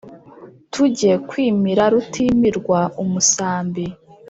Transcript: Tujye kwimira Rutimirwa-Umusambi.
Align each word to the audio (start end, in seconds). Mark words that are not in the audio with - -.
Tujye 0.71 1.11
kwimira 1.27 1.83
Rutimirwa-Umusambi. 1.93 3.85